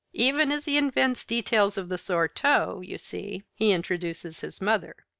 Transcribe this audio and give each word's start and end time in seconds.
Even 0.13 0.51
as 0.51 0.65
he 0.65 0.77
invents 0.77 1.25
details 1.25 1.77
of 1.77 1.87
the 1.87 1.95
sore 1.99 2.27
toe, 2.27 2.81
you 2.83 2.97
see, 2.97 3.43
he 3.53 3.69
introduces 3.71 4.39
his 4.39 4.59
mother. 4.59 4.95